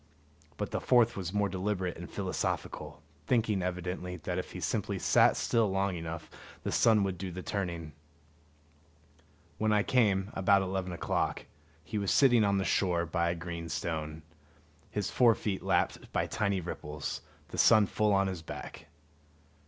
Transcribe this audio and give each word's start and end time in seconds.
But 0.57 0.71
the 0.71 0.81
fourth 0.81 1.15
was 1.15 1.31
more 1.31 1.47
deliberate 1.47 1.95
and 1.95 2.09
philosophical, 2.09 3.03
thinking 3.27 3.61
evidently 3.61 4.15
that 4.23 4.39
if 4.39 4.53
he 4.53 4.59
simply 4.59 4.97
sat 4.97 5.37
still 5.37 5.69
long 5.69 5.95
enough 5.95 6.27
the 6.63 6.71
sun 6.71 7.03
would 7.03 7.19
do 7.19 7.29
the 7.31 7.43
turning. 7.43 7.91
When 9.59 9.71
I 9.71 9.83
came, 9.83 10.31
about 10.33 10.63
eleven 10.63 10.91
o'clock, 10.91 11.45
he 11.83 11.99
was 11.99 12.09
sitting 12.09 12.43
on 12.43 12.57
the 12.57 12.65
shore 12.65 13.05
by 13.05 13.29
a 13.29 13.35
green 13.35 13.69
stone, 13.69 14.23
his 14.89 15.11
fore 15.11 15.35
feet 15.35 15.61
lapped 15.61 16.11
by 16.11 16.25
tiny 16.25 16.61
ripples, 16.61 17.21
the 17.49 17.59
sun 17.59 17.85
full 17.85 18.11
on 18.11 18.25
his 18.25 18.41
back. 18.41 18.87